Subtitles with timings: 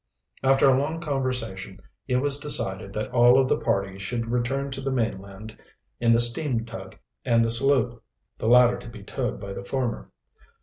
[0.41, 4.81] After a long conversation it was decided that all of the party should return to
[4.81, 5.55] the mainland
[5.99, 8.01] in the steam tug and the sloop,
[8.39, 10.09] the latter to be towed by the former.